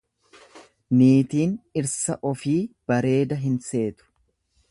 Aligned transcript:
Niitiin 1.01 1.53
dhirsa 1.75 2.17
ofii 2.31 2.55
bareeda 2.93 3.39
hin 3.45 3.63
seetu. 3.71 4.09